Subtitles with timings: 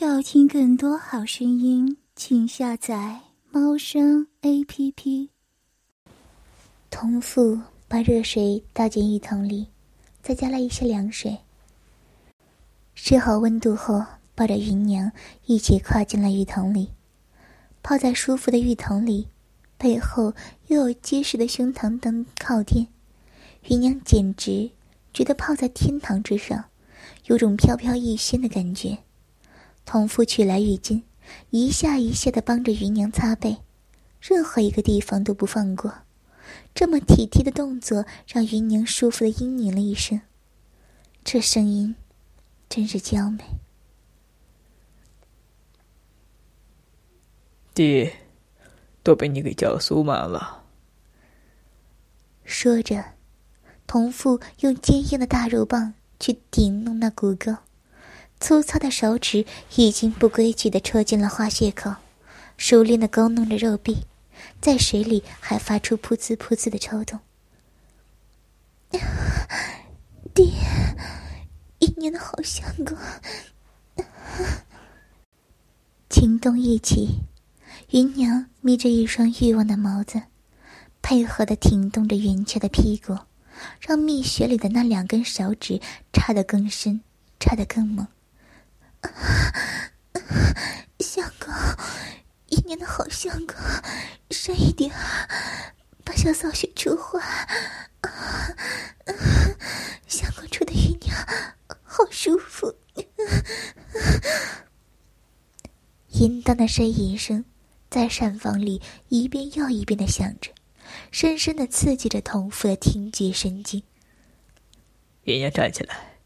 [0.00, 3.18] 要听更多好声音，请下载
[3.50, 5.30] 猫声 A P P。
[6.88, 9.66] 同父把热水倒进浴桶里，
[10.22, 11.36] 再加了一些凉水。
[12.94, 14.04] 试好温度后，
[14.36, 15.10] 抱着芸娘
[15.46, 16.90] 一起跨进了浴桶里。
[17.82, 19.26] 泡在舒服的浴桶里，
[19.76, 20.32] 背后
[20.68, 22.86] 又有结实的胸膛当靠垫，
[23.66, 24.70] 芸娘简直
[25.12, 26.66] 觉得泡在天堂之上，
[27.24, 28.96] 有种飘飘欲仙的感觉。
[29.90, 31.02] 童夫取来浴巾，
[31.48, 33.56] 一下一下的帮着芸娘擦背，
[34.20, 36.00] 任何一个地方都不放过。
[36.74, 40.20] 这么体贴的动作让芸娘舒服的嘤咛了一声，
[41.24, 41.96] 这声音
[42.68, 43.42] 真是娇美。
[47.72, 48.14] 爹，
[49.02, 50.64] 都被你给叫酥麻了。
[52.44, 53.14] 说着，
[53.86, 57.56] 童父用坚硬的大肉棒去顶弄那骨沟。
[58.40, 59.44] 粗糙的手指
[59.76, 61.96] 已经不规矩地戳进了花穴口，
[62.56, 64.04] 熟练地勾弄着肉壁，
[64.60, 67.18] 在水里还发出噗呲噗呲的抽动。
[70.32, 70.46] 爹，
[71.80, 72.96] 一年的好相公。
[76.08, 77.20] 情动一起，
[77.90, 80.22] 芸娘眯着一双欲望的眸子，
[81.02, 83.18] 配合地挺动着云雀的屁股，
[83.80, 85.80] 让蜜穴里的那两根手指
[86.12, 87.02] 插得更深，
[87.40, 88.06] 插得更猛。
[91.00, 91.52] 相公，
[92.46, 93.56] 一年的好相公，
[94.30, 94.90] 深一点，
[96.04, 97.20] 把小骚穴出花。
[100.06, 101.16] 相公出的玉娘
[101.82, 102.74] 好舒服。
[106.08, 107.44] 淫荡的呻吟声
[107.88, 110.50] 在膳房里一遍又一遍的响着，
[111.12, 113.82] 深深的刺激着童妇的听觉神经。
[115.22, 116.18] 玉娘站起来，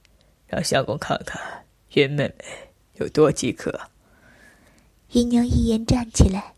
[0.46, 1.61] 让相公看看。
[1.94, 2.34] 云妹妹
[2.94, 3.88] 有多饥渴？
[5.10, 6.54] 芸娘一言站起来，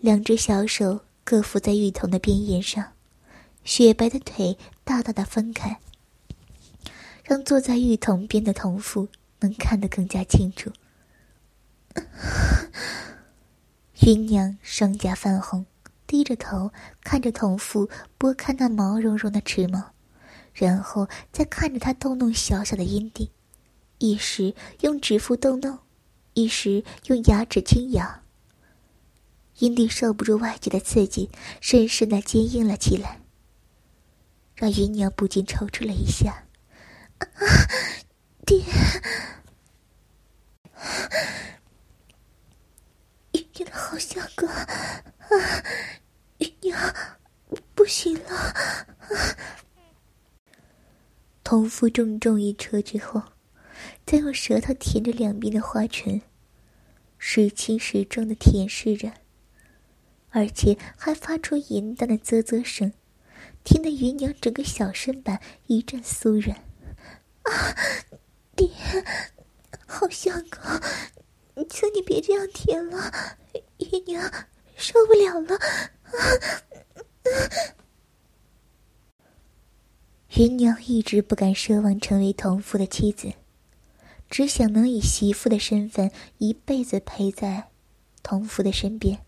[0.00, 2.92] 两只小手各扶在浴桶的边沿上，
[3.62, 5.80] 雪白的腿大大的分开，
[7.22, 9.08] 让坐在浴桶边的童妇
[9.40, 10.72] 能看得更加清楚。
[14.00, 15.66] 芸娘双颊泛红，
[16.06, 16.72] 低着头
[17.02, 19.92] 看着童妇拨开那毛茸茸的齿毛，
[20.54, 23.30] 然后再看着他动动小小的阴蒂。
[24.00, 25.78] 一时用指腹逗弄，
[26.32, 28.22] 一时用牙齿轻咬。
[29.58, 31.30] 阴蒂受不住外界的刺激，
[31.60, 33.20] 深深的坚硬了起来，
[34.54, 36.46] 让芸娘不禁抽搐了一下。
[37.18, 37.26] 啊，
[38.46, 38.64] 爹！
[43.32, 44.66] 芸娘的好相公，啊，
[46.38, 46.94] 芸娘
[47.74, 48.34] 不行了。
[48.34, 49.36] 啊，
[51.44, 53.22] 同夫重重一车之后。
[54.10, 56.20] 再用舌头舔着两边的花唇，
[57.16, 59.12] 时轻时重的舔舐着，
[60.30, 62.92] 而且还发出淫荡的啧啧声，
[63.62, 66.56] 听得芸娘整个小身板一阵酥软。
[67.42, 67.76] 啊，
[68.56, 68.68] 爹，
[69.86, 70.60] 好相公，
[71.68, 73.12] 求你别这样舔了，
[73.76, 74.28] 芸娘
[74.76, 75.56] 受不了了。
[80.34, 83.34] 芸娘一直不敢奢望成为同父的妻子。
[84.30, 87.68] 只想能以媳妇的身份一辈子陪在
[88.22, 89.18] 童夫的身边，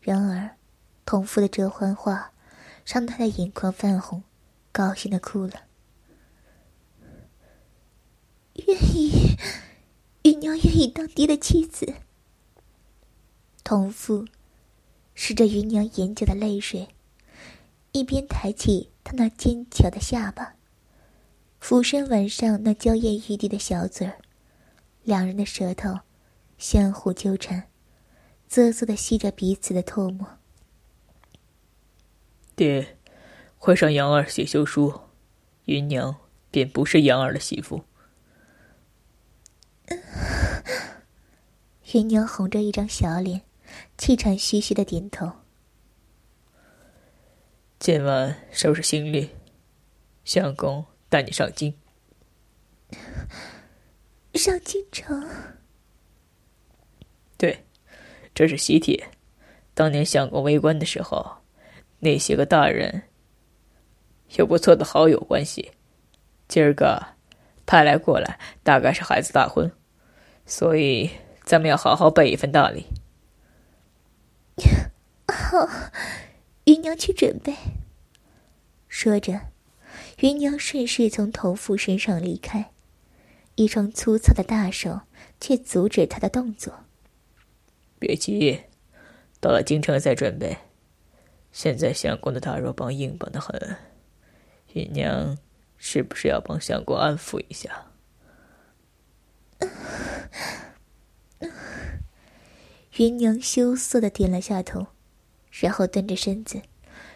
[0.00, 0.56] 然而，
[1.04, 2.32] 童夫的这番话
[2.86, 4.22] 让他的眼眶泛红，
[4.70, 5.64] 高兴的哭了。
[8.54, 9.36] 愿意，
[10.22, 11.94] 芸娘愿意当爹的妻子。
[13.64, 14.26] 童夫
[15.16, 16.88] 拭着芸娘眼角的泪水，
[17.90, 20.54] 一边抬起她那坚强的下巴。
[21.62, 24.18] 俯身吻上那娇艳欲滴的小嘴儿，
[25.04, 26.00] 两人的舌头
[26.58, 27.68] 相互纠缠，
[28.48, 30.26] 啧啧的吸着彼此的唾沫。
[32.56, 32.98] 爹，
[33.60, 35.02] 快上杨儿写休书，
[35.66, 36.16] 芸娘
[36.50, 37.84] 便不是杨儿的媳妇。
[41.92, 43.42] 芸娘红着一张小脸，
[43.96, 45.30] 气喘吁吁的点头。
[47.78, 49.30] 今晚收拾行李，
[50.24, 50.84] 相公。
[51.12, 51.74] 带你上京，
[54.32, 55.28] 上京城。
[57.36, 57.66] 对，
[58.34, 59.10] 这是喜帖。
[59.74, 61.42] 当年相公为官的时候，
[61.98, 63.02] 那些个大人
[64.36, 65.72] 有不错的好友关系。
[66.48, 66.98] 今儿个
[67.66, 69.70] 派来过来，大概是孩子大婚，
[70.46, 71.10] 所以
[71.44, 72.86] 咱们要好好备一份大礼。
[75.28, 75.68] 好，
[76.64, 77.54] 姨娘去准备。
[78.88, 79.51] 说着。
[80.22, 82.70] 芸娘顺势从头腹身上离开，
[83.56, 85.00] 一双粗糙的大手
[85.40, 86.84] 却阻止她的动作。
[87.98, 88.60] 别急，
[89.40, 90.58] 到了京城再准备。
[91.50, 93.76] 现在相公的大肉棒硬绑的很，
[94.74, 95.36] 云娘
[95.76, 97.88] 是不是要帮相公安抚一下？
[102.98, 104.86] 芸娘羞涩的点了下头，
[105.50, 106.62] 然后蹲着身子，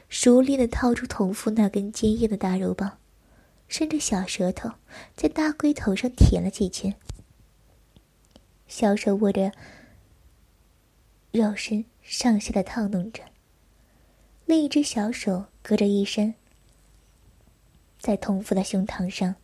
[0.09, 2.99] 熟练的掏出童父那根坚硬的大肉棒，
[3.69, 4.71] 伸着小舌头
[5.15, 6.95] 在大龟头上舔了几圈，
[8.67, 9.53] 小手握着
[11.33, 13.23] 肉身上下的套弄着，
[14.45, 16.35] 另一只小手隔着衣衫，
[17.99, 19.35] 在童父的胸膛上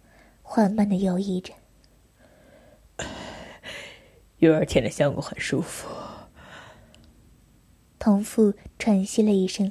[0.43, 1.53] 缓慢的游移着。
[4.39, 5.89] 玉儿舔的相公很舒服。
[7.99, 9.71] 童父喘息了一声，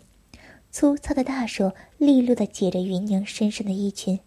[0.71, 4.19] 粗糙的大手利落的解着芸娘身上的衣裙，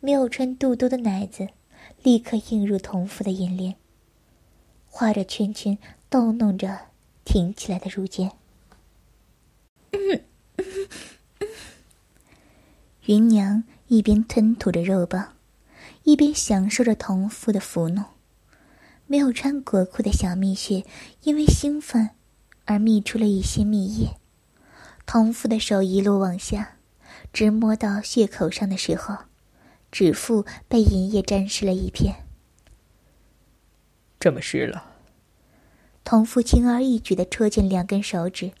[0.00, 1.48] 没有穿肚兜的奶子
[2.02, 3.74] 立刻映入童父的眼帘，
[4.86, 5.76] 画着圈圈，
[6.08, 6.86] 逗弄着
[7.24, 8.30] 挺起来的乳尖。
[13.06, 15.34] 芸娘一边吞吐着肉棒，
[16.04, 18.04] 一边享受着童父的抚弄。
[19.06, 20.84] 没有穿裹裤的小蜜穴，
[21.24, 22.10] 因为兴奋。
[22.66, 24.16] 而泌出了一些蜜液，
[25.06, 26.76] 童父的手一路往下，
[27.32, 29.16] 直摸到血口上的时候，
[29.92, 32.24] 指腹被银液沾湿了一片。
[34.18, 34.92] 这么湿了，
[36.02, 38.52] 童父轻而易举的戳进两根手指，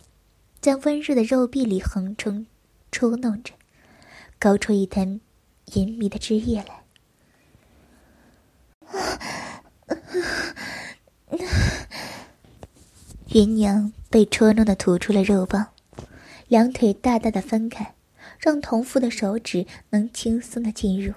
[0.60, 2.46] 在温热的肉壁里横冲
[2.92, 3.54] 抽弄着，
[4.38, 5.20] 勾出一滩
[5.72, 6.84] 银迷的汁液来。
[13.28, 15.73] 芸娘被戳弄的吐出了肉棒，
[16.54, 17.96] 两腿大大的分开，
[18.38, 21.12] 让同父的手指能轻松的进入。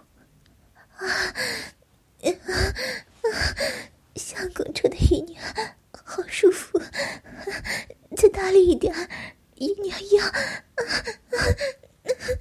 [0.95, 1.05] 啊，
[4.15, 5.39] 相公戳的姨娘
[5.91, 6.81] 好舒服，
[8.15, 8.91] 再大力一点，
[9.53, 10.25] 姨娘要。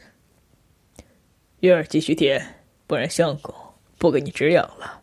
[1.60, 3.54] 月儿继续舔，不然相公
[3.98, 5.02] 不给你止痒了。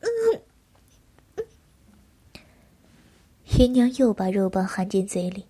[0.00, 0.42] 嗯。
[3.56, 5.46] 姨娘又把肉棒含进嘴里，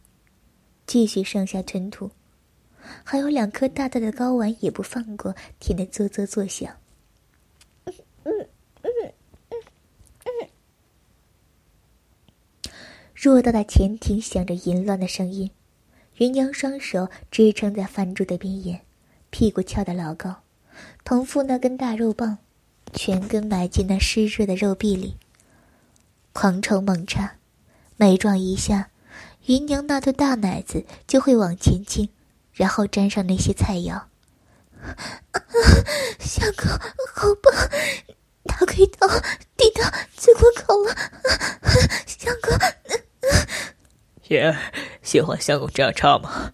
[0.86, 2.10] 继续上下吞吐，
[3.02, 6.74] 还有两颗大大的睾丸也不放过，舔得啧啧作响。
[13.16, 15.50] 偌大的前庭响着淫乱的声音，
[16.18, 18.82] 芸娘双手支撑在饭桌的边沿，
[19.30, 20.42] 屁股翘得老高，
[21.04, 22.36] 同父那根大肉棒，
[22.92, 25.16] 全根埋进那湿热的肉壁里，
[26.34, 27.36] 狂抽猛插。
[27.96, 28.90] 每撞一下，
[29.46, 32.08] 芸娘那对大奶子就会往前倾，
[32.52, 34.00] 然后沾上那些菜肴。
[36.18, 36.66] 相公，
[37.14, 37.52] 好棒！
[38.44, 39.06] 大龟头
[39.56, 39.84] 抵到
[40.16, 40.94] 子宫口了，
[42.06, 42.58] 相公。
[44.28, 44.56] 云儿，
[45.02, 46.52] 喜欢相公这样唱吗？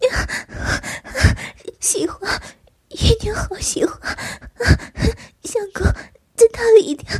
[1.80, 2.40] 喜欢，
[2.90, 3.98] 芸娘好喜欢。
[5.44, 5.86] 相公，
[6.36, 7.10] 再大力一点，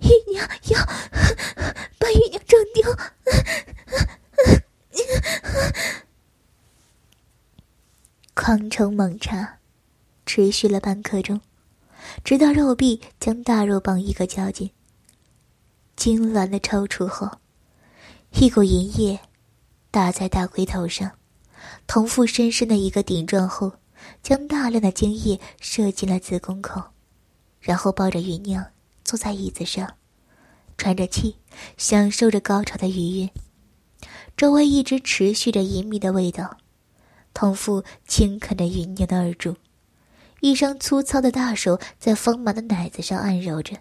[0.00, 0.80] 芸娘要。
[1.98, 2.90] 把玉娘撞掉！
[8.34, 9.58] 狂冲猛插，
[10.26, 11.40] 持续了半刻钟，
[12.24, 14.70] 直到肉壁将大肉棒一个交紧。
[15.96, 17.38] 痉挛的抽搐后，
[18.32, 19.20] 一股银液
[19.90, 21.12] 打在大龟头上，
[21.86, 23.74] 同父深深的一个顶撞后，
[24.22, 26.82] 将大量的精液射进了子宫口，
[27.60, 28.66] 然后抱着玉娘
[29.04, 29.94] 坐在椅子上。
[30.76, 31.36] 喘着气，
[31.76, 33.30] 享受着高潮的余韵，
[34.36, 36.58] 周围一直持续着淫靡的味道。
[37.32, 39.56] 童父轻啃着云娘的耳珠，
[40.40, 43.76] 一双粗糙的大手在丰满的奶子上按揉着。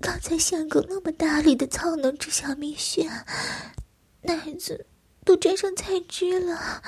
[0.00, 3.08] 刚才相公那么大力的操弄着小蜜穴，
[4.22, 4.86] 奶子
[5.24, 6.82] 都沾上菜汁了。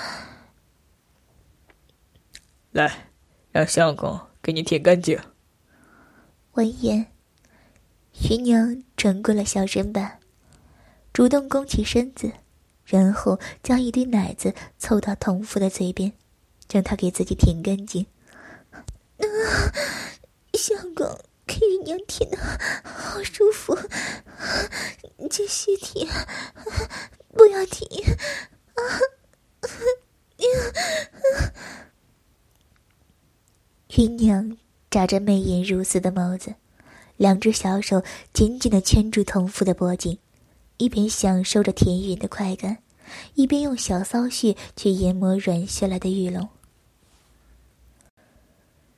[2.72, 3.10] 来，
[3.52, 5.20] 让相公给你舔干净。
[6.52, 7.12] 闻言。
[8.28, 10.18] 云娘转过了小身板，
[11.12, 12.32] 主动弓起身子，
[12.84, 16.12] 然后将一堆奶子凑到童夫的嘴边，
[16.70, 18.06] 让他给自己舔干净。
[19.18, 19.26] 啊，
[20.54, 21.06] 相公
[21.46, 22.38] 给玉娘舔的
[22.82, 23.76] 好舒服，
[25.28, 26.08] 继续舔，
[27.34, 27.86] 不要停！
[28.74, 28.82] 啊，
[33.96, 34.56] 玉娘
[34.90, 36.54] 眨着媚眼如丝的眸子。
[37.18, 38.02] 两只小手
[38.32, 40.18] 紧紧的圈住童夫的脖颈，
[40.82, 42.78] 一边享受着甜允的快感，
[43.34, 46.48] 一边用小骚穴去研磨软下来的玉龙。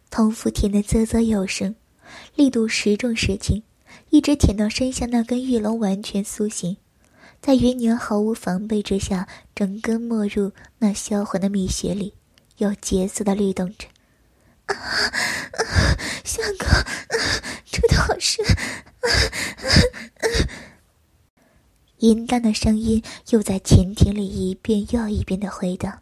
[0.09, 1.75] 童夫舔得啧啧有声，
[2.37, 3.63] 力度时重时轻，
[4.09, 6.75] 一直舔到身下那根玉龙完全苏醒。
[7.43, 12.15] 在云娘毫无防备之下，整根没入那销魂的蜜穴里，
[12.57, 13.87] 有节奏的律动着。
[14.65, 14.75] 啊，
[16.25, 16.67] 相公，
[17.71, 18.43] 出的好深！
[22.05, 26.01] 淫荡的声音又在前庭里一遍又一遍的回荡，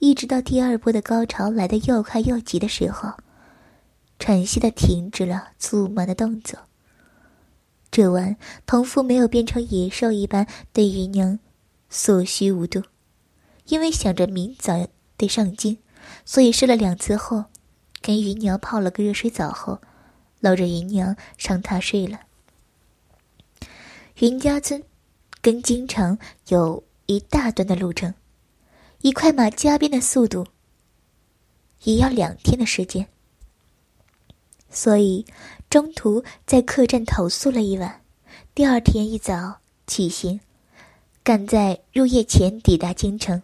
[0.00, 3.12] 一直到第二波的高潮来得又快又急的时候，
[4.18, 6.58] 喘息的停止了粗蛮的动作。
[7.88, 8.36] 这晚，
[8.66, 11.38] 童夫没有变成野兽一般对余娘
[11.88, 12.82] 所需无度，
[13.66, 15.78] 因为想着明早得上京，
[16.24, 17.44] 所以试了两次后，
[18.02, 19.80] 跟余娘泡了个热水澡后，
[20.40, 22.22] 搂着余娘上榻睡了。
[24.18, 24.82] 云家村
[25.46, 28.12] 跟京城有一大段的路程，
[29.02, 30.44] 以快马加鞭的速度，
[31.84, 33.06] 也要两天的时间。
[34.68, 35.24] 所以，
[35.70, 38.02] 中途在客栈投宿了一晚，
[38.56, 40.40] 第二天一早起行，
[41.22, 43.40] 赶在入夜前抵达京城。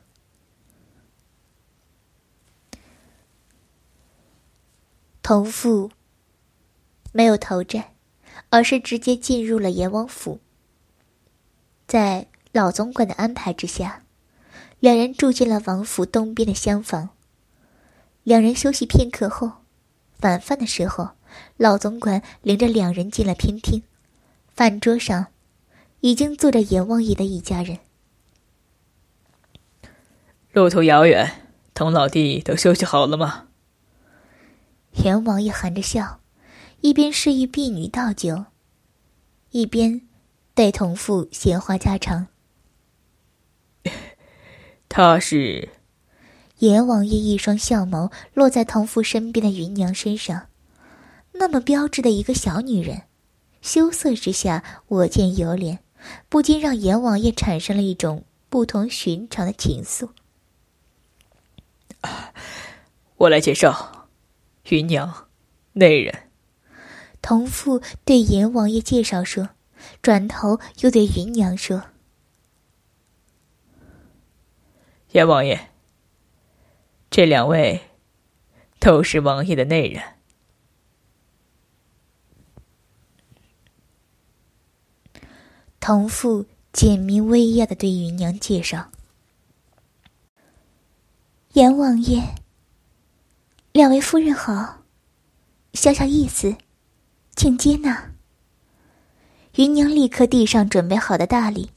[5.22, 5.92] 同父
[7.12, 7.94] 没有投债，
[8.48, 10.40] 而是直接进入了阎王府。
[11.92, 14.02] 在老总管的安排之下，
[14.80, 17.10] 两人住进了王府东边的厢房。
[18.22, 19.52] 两人休息片刻后，
[20.22, 21.10] 晚饭的时候。
[21.58, 23.82] 老总管领着两人进了偏厅，
[24.54, 25.26] 饭桌上
[26.00, 27.80] 已经坐着阎王爷的一家人。
[30.52, 31.42] 路途遥远，
[31.74, 33.48] 童老弟都休息好了吗？
[35.04, 36.20] 阎王爷含着笑，
[36.80, 38.46] 一边示意婢女倒酒，
[39.50, 40.00] 一边
[40.54, 42.28] 对同父闲话家常。
[44.88, 45.70] 他是
[46.58, 50.48] 阎王爷一双笑眸落在同父身边的芸娘身上。
[51.32, 53.04] 那么标致的一个小女人，
[53.62, 55.78] 羞涩之下，我见犹怜，
[56.28, 60.10] 不禁让阎王爷产生了一种不同寻常的情愫。
[63.16, 64.08] 我来介绍，
[64.68, 65.28] 芸娘，
[65.72, 66.28] 内人。
[67.22, 69.48] 同父对阎王爷介绍说，
[70.02, 71.84] 转头又对芸娘说
[75.14, 75.68] ：“阎王爷，
[77.08, 77.80] 这两位
[78.80, 80.02] 都是王爷的内人。”
[85.78, 88.90] 同父简明威压的对芸娘介绍
[91.54, 92.34] ：“阎王爷，
[93.70, 94.82] 两位夫人好，
[95.74, 96.56] 小小意思，
[97.36, 98.10] 请接纳。”
[99.56, 101.70] 芸娘立刻递上准备好的大礼，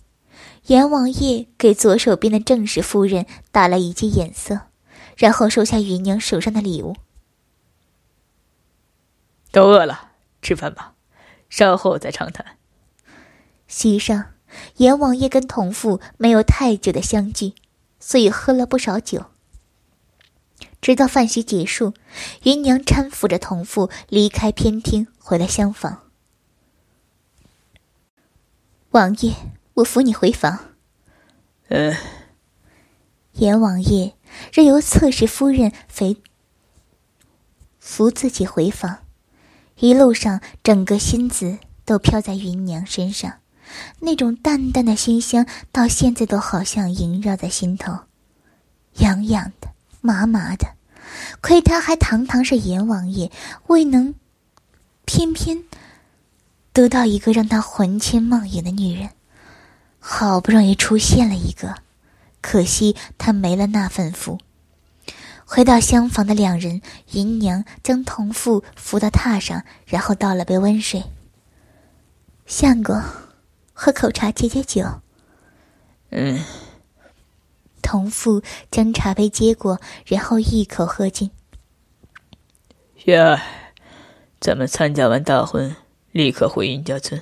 [0.68, 4.62] 阎王爷给左手边的正室夫人打了一记眼色，
[5.18, 6.96] 然后收下芸娘手上的礼物。
[9.52, 10.94] 都饿了，吃饭吧，
[11.50, 12.46] 稍后再畅谈。
[13.68, 14.34] 席上，
[14.78, 17.56] 阎王爷跟同父没有太久的相聚，
[18.00, 19.26] 所以喝了不少酒。
[20.80, 21.94] 直到饭席结束，
[22.44, 26.05] 芸娘搀扶着同父离开偏厅，回了厢房。
[28.96, 29.36] 王爷，
[29.74, 30.58] 我扶你回房。
[31.68, 31.94] 嗯。
[33.34, 34.16] 阎王爷
[34.54, 36.16] 任由侧室夫人扶
[37.78, 39.00] 扶自己回房，
[39.80, 43.40] 一路上整个心思都飘在芸娘身上。
[44.00, 48.00] 那种淡淡的馨香，到现在都好像萦绕在心头，
[49.00, 49.68] 痒痒的，
[50.00, 50.70] 麻麻的。
[51.42, 53.30] 亏他还堂堂是阎王爷，
[53.68, 54.16] 未能，
[55.04, 55.66] 偏偏
[56.76, 59.12] 得到一个让他魂牵梦萦的女人。
[59.98, 61.76] 好不容易出现了一个，
[62.42, 64.40] 可惜他没了那份福。
[65.46, 71.06] 回到厢房的两人，银娘将童父扶到榻上，然后倒了杯温水。
[72.46, 73.02] 相公。
[73.72, 74.84] 喝口茶解解酒。
[76.10, 76.44] 嗯。
[77.82, 81.32] 同父将茶杯接过，然后一口喝尽。
[83.06, 83.40] 月儿，
[84.42, 85.76] 咱们参加完大婚，
[86.16, 87.22] 立刻回殷家村。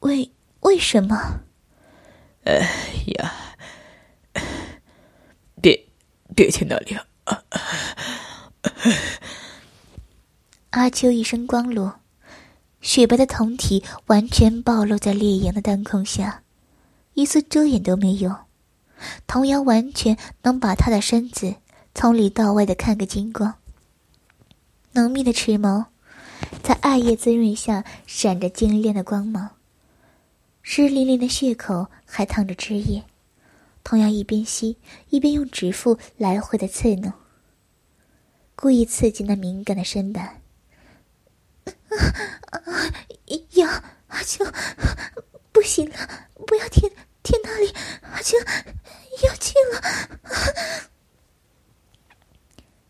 [0.00, 1.40] 为为什么？
[2.44, 2.68] 哎
[3.16, 3.32] 呀，
[5.62, 5.88] 别
[6.34, 6.94] 别去那里
[7.24, 7.42] 啊！
[10.68, 11.98] 阿秋一身光裸。
[12.82, 16.42] 雪白的胴体完全暴露在烈阳的当空下，
[17.14, 18.36] 一丝遮掩都没有，
[19.26, 21.54] 同样完全能把他的身子
[21.94, 23.54] 从里到外的看个精光。
[24.92, 25.86] 浓密的齿毛，
[26.62, 29.50] 在艾叶滋润下闪着晶亮的光芒，
[30.62, 33.04] 湿淋淋的血口还淌着汁液，
[33.84, 34.76] 同样一边吸
[35.10, 37.12] 一边用指腹来回的刺弄，
[38.54, 40.42] 故意刺激那敏感的身板。
[41.90, 42.94] 啊啊！
[43.52, 43.68] 要
[44.08, 44.44] 阿秋，
[45.52, 45.96] 不行了，
[46.46, 46.90] 不要贴
[47.22, 48.36] 贴那里，阿秋
[49.24, 49.80] 要进了。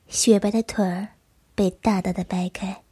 [0.09, 1.09] 雪白的腿儿
[1.55, 2.83] 被大大的掰开，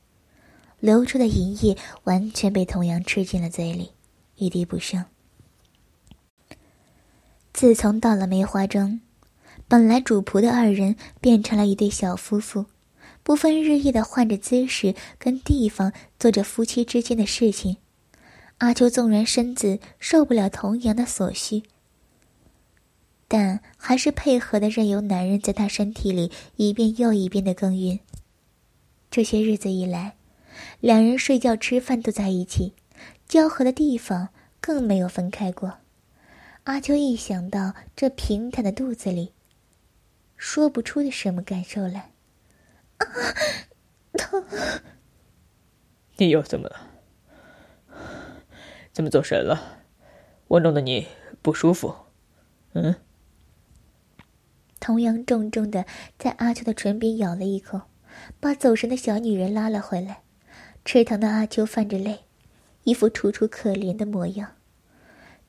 [0.85, 3.93] 流出的银液完全被童阳吃进了嘴里，
[4.37, 5.03] 一滴不剩。
[7.55, 9.01] 自从到了梅花庄，
[9.67, 12.67] 本来主仆的二人变成了一对小夫妇。
[13.23, 17.79] 不分日夜的换着姿势跟地方做着夫妻之间的事情，
[18.59, 21.63] 阿秋纵然身子受不了童阳的所需，
[23.27, 27.99] 但还是配合的任由男人在他身体里一遍又一遍的耕耘。
[29.11, 30.17] 这些日子以来，
[30.81, 32.75] 两人睡觉吃饭都在一起，
[33.27, 34.29] 交合的地方
[34.61, 35.79] 更没有分开过。
[36.65, 39.33] 阿秋一想到这平坦的肚子里，
[40.37, 42.13] 说不出的什么感受来。
[42.99, 43.07] 啊
[44.17, 44.45] 疼！
[46.17, 46.91] 你又怎么了？
[48.93, 49.83] 怎么走神了？
[50.49, 51.09] 我弄得你
[51.43, 51.95] 不舒服？
[52.73, 52.95] 嗯？
[54.81, 55.87] 童阳重重的
[56.19, 57.83] 在阿秋的唇边咬了一口，
[58.39, 60.24] 把走神的小女人拉了回来。
[60.85, 62.21] 吃疼的阿秋泛着泪，
[62.83, 64.53] 一副楚楚可怜的模样。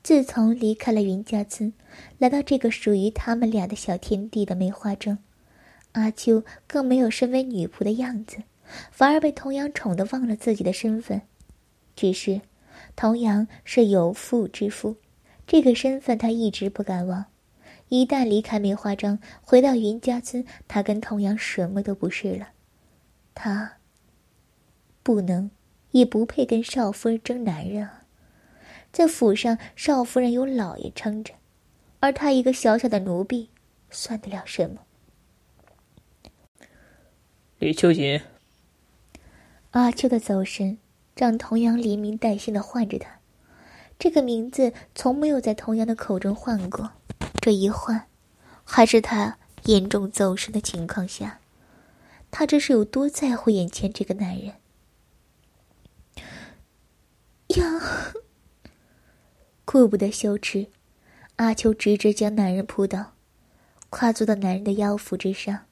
[0.02, 1.74] 自从离开了云家村，
[2.18, 5.18] 来到这个属于他们俩的小天地的梅花庄。
[5.92, 8.38] 阿秋更没有身为女仆的样子，
[8.92, 11.22] 反而被童阳宠得忘了自己的身份。
[11.96, 12.42] 只是，
[12.96, 14.96] 童阳是有妇之夫，
[15.48, 17.26] 这个身份他一直不敢忘。
[17.90, 22.50] 一旦离开梅花庄，回到云家村，他跟童阳什么都不是了。
[23.34, 23.74] 他
[25.06, 25.52] 不能，
[25.92, 28.06] 也不配跟少夫人争男人啊！
[28.92, 31.36] 在府上，少夫人有老爷撑着，
[32.00, 33.52] 而她一个小小的奴婢，
[33.92, 34.82] 算得了什么？
[37.60, 38.20] 李秋瑾，
[39.70, 40.80] 阿秋的走神
[41.16, 43.20] 让童阳连名带姓的唤着他，
[44.00, 46.94] 这个名字从没有在童阳的口中唤过。
[47.40, 48.08] 这一唤，
[48.64, 51.40] 还是他严重走神的情况下，
[52.32, 54.56] 他这是有多在乎眼前这个男人？
[57.50, 57.64] 呀！
[59.66, 60.68] 顾不得羞耻，
[61.38, 63.14] 阿秋直直将男人扑倒，
[63.90, 65.66] 跨坐到男人的腰腹之上。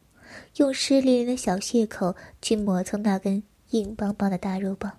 [0.56, 4.98] 用湿淋淋的小血口去磨蹭那根硬邦邦的大肉棒。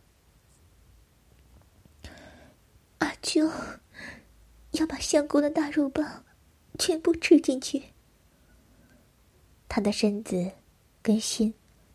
[2.99, 3.51] 阿秋
[4.71, 6.25] 要把相公的大肉棒
[6.79, 7.83] 全部吃进去。
[9.69, 10.53] 他的身子
[11.03, 11.53] 跟心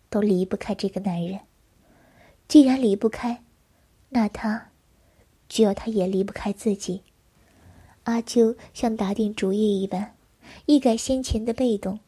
[0.09, 1.39] 都离不开这个男人。
[2.49, 3.41] 既然离不开，
[4.09, 4.68] 那他
[5.49, 7.01] 只要他也离不开自己。
[8.03, 10.15] 阿秋像打定主意一般，
[10.65, 11.99] 一改先前的被动。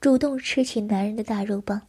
[0.00, 1.82] 主动吃起男人的大肉棒，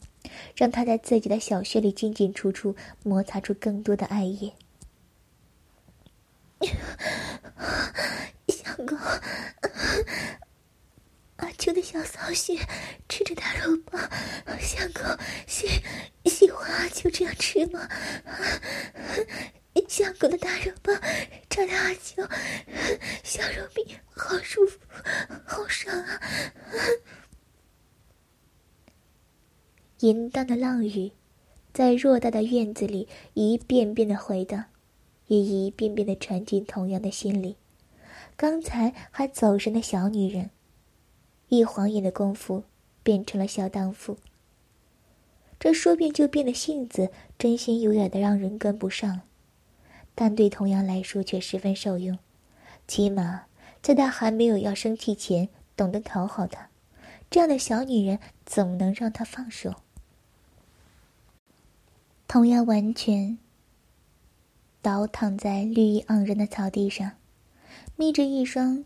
[0.56, 4.52] 让他在自己的小穴里进进出出，摩擦出更多的爱液。
[8.48, 8.98] 相公，
[11.36, 12.58] 阿秋的小骚穴
[13.08, 14.10] 吃着大肉棒，
[14.58, 15.04] 相公
[15.46, 15.68] 喜
[16.24, 17.88] 喜欢阿秋这样吃吗？
[19.90, 20.94] 相公的大肉棒
[21.48, 22.22] 照亮阿秋
[23.24, 24.78] 小肉臂，好舒服，
[25.44, 26.20] 好爽啊！
[29.98, 31.10] 淫荡的浪语，
[31.74, 34.66] 在偌大的院子里一遍遍的回荡，
[35.26, 37.56] 也一遍遍的传进同样的心里。
[38.36, 40.50] 刚才还走神的小女人，
[41.48, 42.62] 一晃眼的功夫
[43.02, 44.16] 变成了小荡妇。
[45.58, 49.22] 这说变就变的性子，真心有点的让人跟不上，
[50.20, 52.18] 但对童阳来说却十分受用。
[52.86, 53.44] 起码
[53.80, 56.68] 在他还没有要生气前，懂得讨好他，
[57.30, 59.76] 这样的小女人总能让他放手。
[62.28, 63.38] 童瑶完全
[64.82, 67.12] 倒躺在绿意盎然的草地上，
[67.96, 68.84] 眯着一双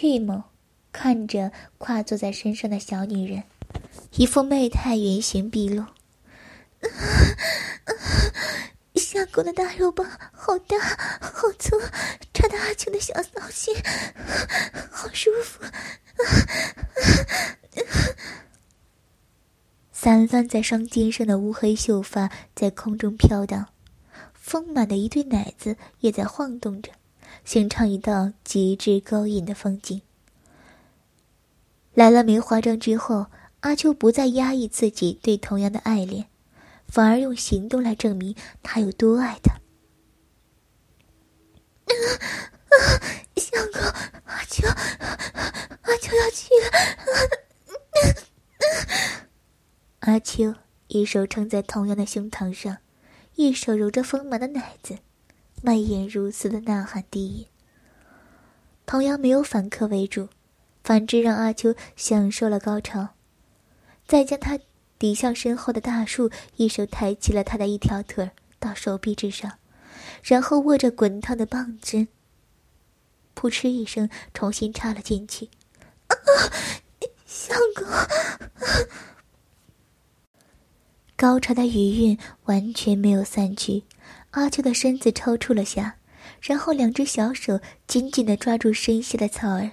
[0.00, 0.42] 玉眸，
[0.90, 3.44] 看着跨坐在身上的小女人，
[4.16, 5.84] 一副媚态原形毕露。
[9.16, 10.78] 相公的大肉棒好大
[11.22, 11.80] 好粗，
[12.34, 13.74] 插到阿秋的小骚心，
[14.90, 15.64] 好舒服。
[19.90, 23.68] 散乱在双肩上的乌黑秀发在空中飘荡，
[24.34, 26.92] 丰满的一对奶子也在晃动着，
[27.42, 30.02] 形成一道极致勾引的风景。
[31.94, 33.28] 来了梅花桩之后，
[33.60, 36.26] 阿秋不再压抑自己对童阳的爱恋，
[36.88, 39.54] 反而用行动来证明他有多爱他。
[43.36, 43.80] 相公，
[44.24, 44.66] 阿秋，
[45.82, 46.70] 阿秋要去了。
[50.00, 50.54] 阿秋
[50.88, 52.78] 一手撑在童阳的胸膛上，
[53.34, 54.98] 一手揉着丰满的奶子，
[55.62, 57.46] 媚眼如丝的呐喊低吟。
[58.84, 60.28] 童谣没有反客为主，
[60.84, 63.08] 反之让阿秋享受了高潮，
[64.06, 64.58] 再将他
[64.98, 69.58] 抵向身后的大树，一手抬起了他的一条腿到手臂之上，
[70.22, 72.08] 然后握着滚烫的棒针，
[73.34, 75.50] 扑哧一声重新插了进去。
[76.06, 76.16] 啊，
[77.26, 77.86] 相公！
[81.16, 83.84] 高潮的余韵完全没有散去，
[84.30, 85.96] 阿秋的身子抽搐了下，
[86.40, 89.72] 然后两只小手紧紧的抓住身下的草儿，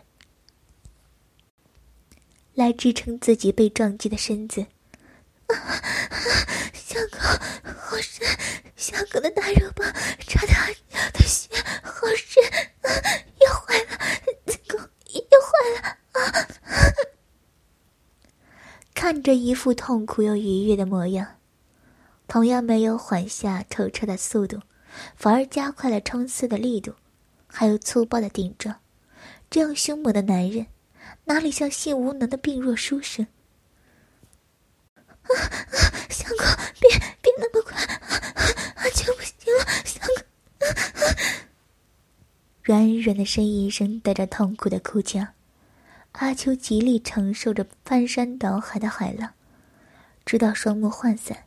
[2.53, 4.65] 来支撑自己被撞击的身子。
[6.73, 7.19] 相公，
[7.73, 8.25] 好深！
[8.75, 10.53] 相公的大肉棒插的
[11.13, 11.49] 的血
[11.81, 12.43] 好深，
[13.39, 13.97] 要坏了！
[14.47, 14.79] 相公
[15.13, 15.49] 要坏
[15.81, 16.21] 了啊！
[18.93, 21.37] 看着一副痛苦又愉悦的模样，
[22.27, 24.61] 同样没有缓下抽插的速度，
[25.15, 26.93] 反而加快了冲刺的力度，
[27.47, 28.79] 还有粗暴的顶撞。
[29.49, 30.67] 这样凶猛的男人，
[31.25, 33.27] 哪里像性无能的病弱书生？
[35.23, 35.75] 啊啊！
[36.09, 36.45] 相公，
[36.79, 36.89] 别
[37.21, 40.15] 别那么快，啊就不行了，相公。
[42.63, 45.27] 软软的呻吟声带着痛苦的哭腔。
[46.13, 49.33] 阿秋极力承受着翻山倒海的海浪，
[50.25, 51.45] 直到双目涣散，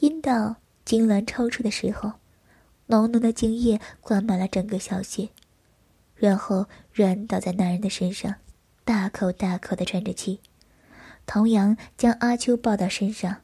[0.00, 2.12] 阴道痉挛抽搐的时候，
[2.86, 5.30] 浓浓的精液灌满了整个小穴，
[6.14, 8.34] 然后软倒在男人的身上，
[8.84, 10.40] 大口大口的喘着气。
[11.26, 13.42] 童阳将阿秋抱到身上，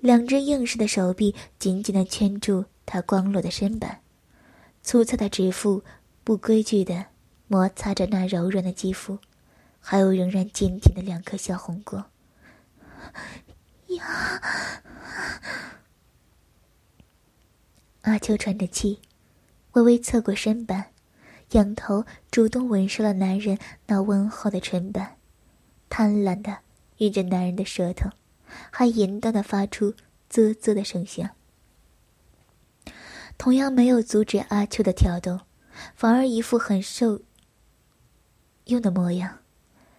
[0.00, 4.00] 两只硬实的手臂紧紧的圈住他光裸的身板，
[4.82, 5.82] 粗糙的指腹
[6.22, 7.06] 不规矩的
[7.48, 9.18] 摩擦着那柔软的肌肤。
[9.86, 12.06] 还有仍然坚挺的两颗小红果。
[13.88, 14.40] 呀！
[18.00, 19.00] 阿秋喘着气，
[19.72, 20.86] 微微侧过身板，
[21.50, 25.18] 仰头主动吻上了男人那温厚的唇瓣，
[25.90, 26.60] 贪婪的
[27.08, 28.10] 吮着男人的舌头，
[28.70, 29.94] 还淫荡的发出
[30.28, 31.30] 啧啧的声响。
[33.36, 35.40] 同样没有阻止阿秋的挑逗，
[35.94, 37.20] 反而一副很受
[38.66, 39.40] 用的模样。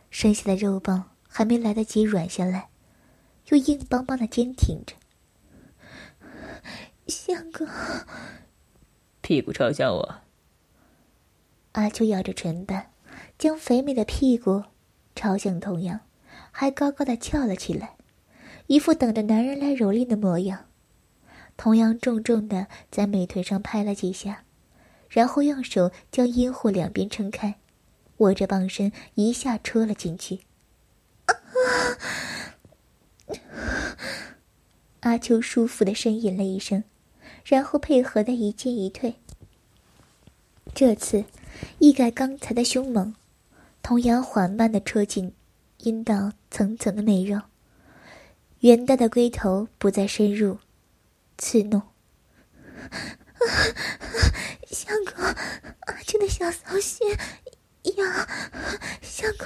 [0.10, 2.70] 剩下的肉棒还没来得及软下来，
[3.50, 4.96] 又硬邦邦的坚挺着。
[7.08, 7.68] 相公，
[9.22, 10.15] 屁股朝向我。
[11.74, 12.91] 阿秋咬着唇瓣，
[13.38, 14.63] 将肥美的屁股
[15.13, 16.00] 朝向童阳，
[16.58, 17.98] 还高高的翘了起来，
[18.68, 20.68] 一副等着男人来蹂躏的模样。
[21.58, 24.46] 童阳重重的在美腿上拍了几下，
[25.10, 27.56] 然后用手将阴户两边撑开。
[28.20, 30.39] 握着棒身，一下戳了进去。
[35.02, 36.86] 阿秋舒服的呻吟了一声，
[37.44, 39.15] 然后配合的一进一退。
[40.74, 41.26] 这次
[41.80, 43.13] 一改刚才的凶猛，
[43.84, 45.34] 童阳缓慢的戳进
[45.80, 47.41] 阴道层层的内肉，
[48.62, 50.60] 圆大的龟头不再深入
[51.38, 51.82] 刺弄。
[54.65, 57.10] 相公，阿秋的小骚穴。
[57.98, 58.26] 呀，
[59.02, 59.46] 相公，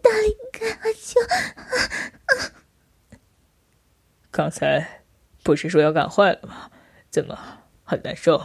[0.00, 1.18] 大力干阿秋！
[4.30, 5.02] 刚才
[5.42, 6.70] 不是说要干坏了吗？
[7.10, 7.36] 怎么
[7.82, 8.40] 很难受？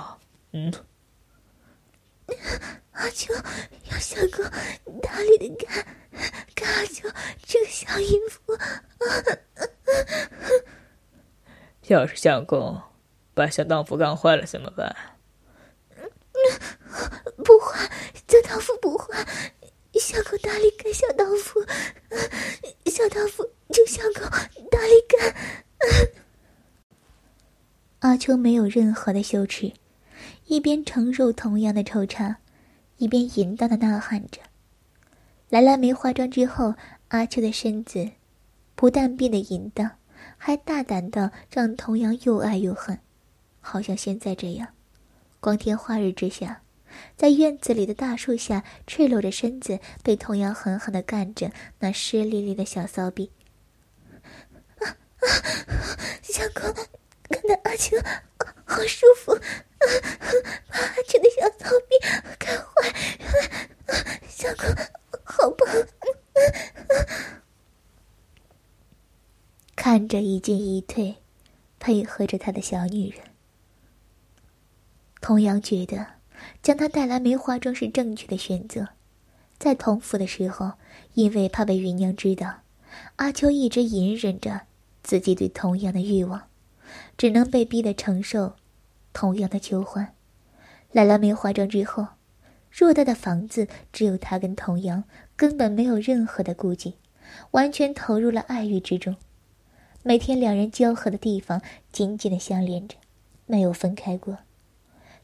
[0.53, 0.73] 嗯。
[2.93, 3.33] 阿秋，
[3.91, 4.43] 要相公
[5.01, 5.85] 大力的干，
[6.55, 7.09] 干阿秋
[7.45, 8.57] 这个小淫妇。
[11.87, 12.81] 要是相公
[13.33, 14.95] 把小荡妇干坏了怎么办？
[17.43, 17.89] 不坏，
[18.27, 19.25] 小荡妇不坏。
[19.93, 21.63] 相公大力干小荡妇，
[22.85, 24.23] 小荡妇就相公
[24.69, 25.35] 大力干。
[27.99, 29.71] 阿秋没有任何的羞耻，
[30.45, 32.37] 一边承受同样的抽插，
[32.97, 34.41] 一边淫荡的呐喊着。
[35.49, 36.73] 兰兰没化妆之后，
[37.09, 38.09] 阿秋的身子
[38.75, 39.91] 不但变得淫荡，
[40.37, 42.97] 还大胆到让童阳又爱又恨，
[43.59, 44.67] 好像现在这样，
[45.39, 46.61] 光天化日之下。
[47.17, 53.31] 在院子里的大树下，赤裸着身子，被童谣狠狠的干着那湿淋淋的小骚逼。
[54.79, 54.97] 啊啊！
[56.21, 56.71] 相公，
[57.29, 57.97] 看到阿秋，
[58.65, 59.41] 好舒服，啊！
[60.67, 61.99] 把阿秋的小骚逼
[62.39, 64.67] 干坏，相公，
[65.23, 65.67] 好棒！
[69.75, 71.15] 看着一进一退，
[71.79, 73.19] 配合着他的小女人，
[75.21, 76.13] 童谣觉得。
[76.61, 78.89] 将她带来梅花桩是正确的选择，
[79.57, 80.73] 在同府的时候，
[81.13, 82.63] 因为怕被芸娘知道，
[83.15, 84.61] 阿秋一直隐忍着
[85.03, 86.49] 自己对童阳的欲望，
[87.17, 88.55] 只能被逼的承受
[89.11, 90.13] 同样的求欢。
[90.91, 92.07] 来了没化妆之后，
[92.71, 95.03] 偌大的房子只有他跟童阳，
[95.35, 96.97] 根本没有任何的顾忌，
[97.51, 99.15] 完全投入了爱欲之中。
[100.03, 102.97] 每天两人交合的地方紧紧的相连着，
[103.45, 104.39] 没有分开过。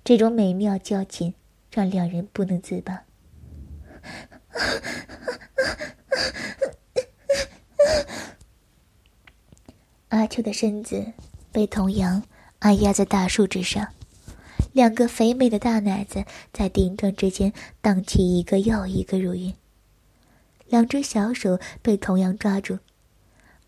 [0.03, 1.33] 这种美妙交情
[1.71, 3.03] 让两人不能自拔。
[10.07, 11.13] 阿秋的身子
[11.51, 12.23] 被童阳
[12.59, 13.87] 按压在大树之上，
[14.73, 19.53] 两个肥美的大奶子在顶撞之间荡起一个又一个乳晕。
[20.67, 22.79] 两只小手被童阳抓住，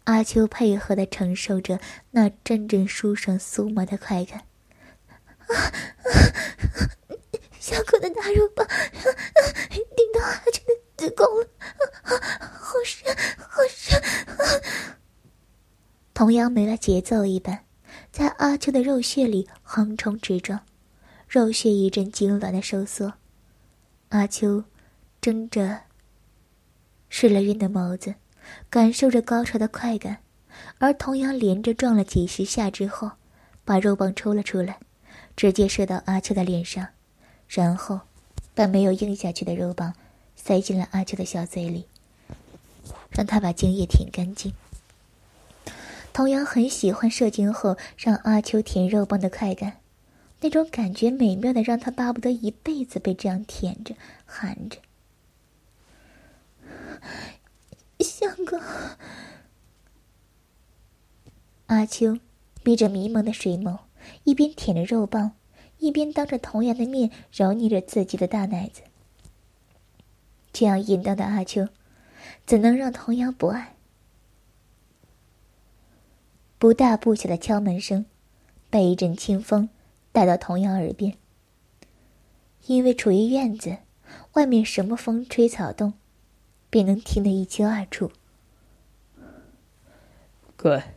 [0.03, 1.79] 阿秋配合的承受着
[2.11, 4.41] 那阵阵舒爽酥麻的快感。
[5.47, 5.71] 啊 啊
[7.59, 8.75] 小狗的大肉棒啊
[9.69, 11.47] 顶到阿秋的子宫了，
[12.03, 12.11] 啊
[12.59, 14.01] 好深，好深！
[16.13, 17.63] 同样没了节奏一般，
[18.11, 20.59] 在阿秋的肉穴里横冲直撞，
[21.29, 23.13] 肉穴一阵痉挛的收缩。
[24.09, 24.65] 阿秋
[25.21, 25.83] 睁着
[27.07, 28.15] 失了晕的眸子，
[28.69, 30.17] 感受着高潮的快感，
[30.77, 33.11] 而同样连着撞了几十下之后，
[33.63, 34.79] 把肉棒抽了出来。
[35.37, 36.85] 直接射到阿秋的脸上，
[37.47, 38.01] 然后
[38.53, 39.93] 把没有硬下去的肉棒
[40.35, 41.87] 塞进了阿秋的小嘴里，
[43.09, 44.53] 让他把精液舔干净。
[46.13, 49.77] 童谣很喜欢射精后让阿秋舔肉棒的快感，
[50.41, 53.95] 那种感觉美妙的让他巴不得一辈子被这样舔着、
[54.25, 54.79] 含着。
[57.99, 58.59] 相公，
[61.67, 62.17] 阿秋
[62.63, 63.79] 眯着迷蒙的水眸。
[64.23, 65.33] 一边舔着肉棒，
[65.77, 68.81] 一边当着童阳的面揉捏着自己的大奶子。
[70.51, 71.67] 这样淫荡的阿秋，
[72.47, 73.75] 怎能让童谣不爱？
[76.61, 78.05] 不大不小的敲门声，
[78.69, 79.67] 被一阵清风
[80.11, 81.17] 带到童阳耳边。
[82.67, 83.77] 因为处于院子，
[84.33, 85.93] 外面什么风吹草动，
[86.69, 88.11] 便能听得一清二楚。
[90.55, 90.93] 快，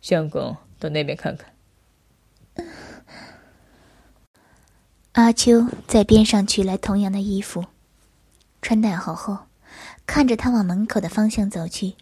[0.00, 1.52] 相公到那边看看。
[5.12, 7.66] 阿秋在边上取来童阳的衣服，
[8.62, 9.40] 穿戴好后，
[10.06, 11.92] 看着他往门口的方向走去。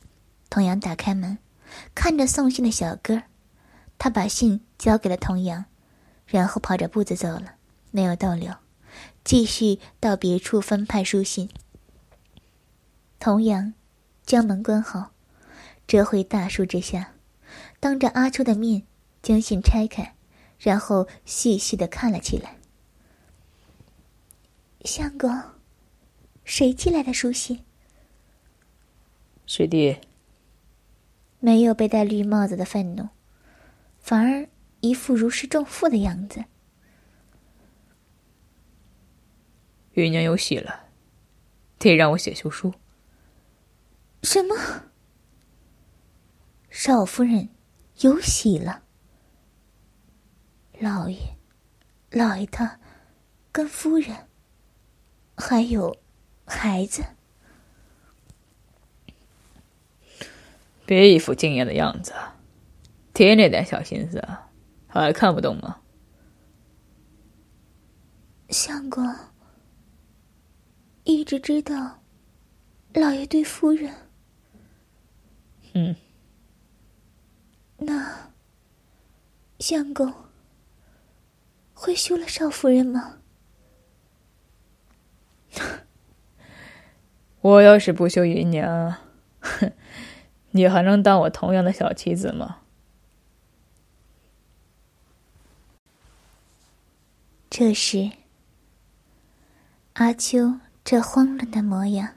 [0.48, 1.38] 童阳打开门，
[1.94, 3.22] 看着送信的小哥
[3.98, 5.64] 他把信交给了童阳，
[6.26, 7.54] 然后跑着步子走了，
[7.90, 8.54] 没有逗留，
[9.24, 11.48] 继续到别处分派书信。
[13.18, 13.74] 童阳
[14.24, 15.12] 将门关好，
[15.86, 17.12] 折回大树之下，
[17.78, 18.82] 当着阿秋的面
[19.22, 20.14] 将信拆开。
[20.62, 22.56] 然后细细的看了起来。
[24.84, 25.42] 相公，
[26.44, 27.64] 谁寄来的书信？
[29.44, 29.98] 师弟。
[31.44, 33.08] 没有被戴绿帽子的愤怒，
[33.98, 36.44] 反而一副如释重负的样子。
[39.94, 40.84] 芸娘有喜了，
[41.80, 42.72] 得让我写休书。
[44.22, 44.54] 什么？
[46.70, 47.48] 少夫人
[48.02, 48.84] 有喜了？
[50.78, 51.36] 老爷，
[52.12, 52.78] 老爷他
[53.50, 54.28] 跟夫人
[55.36, 55.96] 还有
[56.46, 57.04] 孩子，
[60.92, 62.12] 别一副惊讶的样子，
[63.12, 64.22] 爹那点小心思
[64.86, 65.78] 还看不懂吗？
[68.50, 69.02] 相公
[71.04, 72.02] 一直知道
[72.94, 73.92] 老爷对夫人，
[75.72, 75.96] 嗯，
[77.78, 78.30] 那
[79.58, 80.12] 相公。
[81.74, 83.18] 会休了少夫人吗？
[87.40, 89.01] 我要是不休云娘，哼，
[90.52, 92.58] 你还能当我同样的小妻子吗？
[97.50, 98.12] 这时，
[99.94, 102.14] 阿秋这慌乱的模样，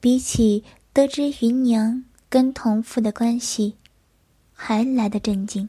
[0.00, 3.76] 比起得知芸娘跟同父的关系，
[4.52, 5.68] 还来得震惊。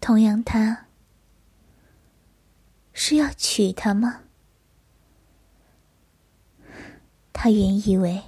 [0.00, 0.86] 同样，他
[2.92, 4.20] 是要娶她吗？
[7.32, 8.22] 他原以为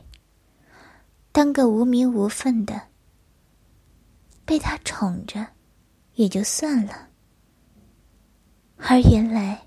[1.37, 2.89] 当个无名无分的，
[4.47, 5.47] 被他宠着
[6.15, 7.11] 也就算了，
[8.79, 9.67] 而原来。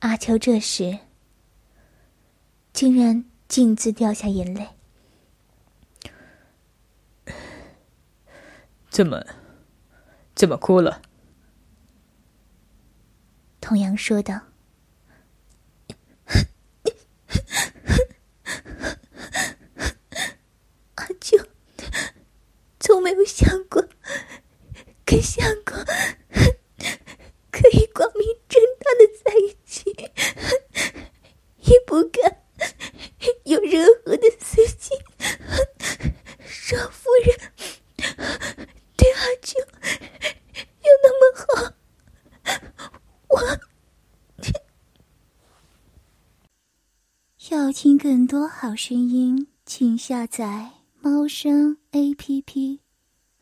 [0.00, 0.98] 阿秋这时
[2.74, 4.68] 竟然径自掉下眼泪，
[8.90, 9.24] 怎么，
[10.36, 11.00] 怎么哭了？
[13.60, 14.38] 童阳说道。
[48.66, 52.78] 好声音请下载猫声 app